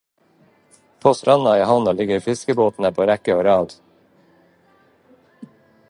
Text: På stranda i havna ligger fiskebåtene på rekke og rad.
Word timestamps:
På 0.99 1.13
stranda 1.19 1.59
i 1.59 1.63
havna 1.67 1.91
ligger 1.99 2.23
fiskebåtene 2.29 2.91
på 3.01 3.07
rekke 3.11 3.37
og 3.37 3.47
rad. 3.49 3.79